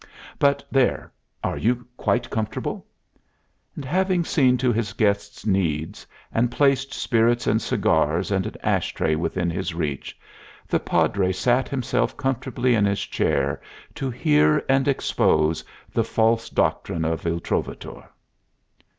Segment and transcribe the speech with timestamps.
[0.39, 1.11] But there!
[1.43, 2.87] Are you quite comfortable?"
[3.75, 8.95] And having seen to his guest's needs, and placed spirits and cigars and an ash
[8.95, 10.19] tray within his reach,
[10.67, 13.61] the Padre sat himself comfortably in his chair
[13.93, 18.09] to hear and expose the false doctrine of Il Trovatore.